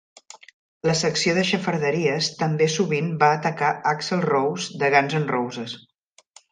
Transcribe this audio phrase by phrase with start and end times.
[0.89, 5.83] La secció de xafarderies també sovint va atacar Axl Rose de Guns'N'Roses.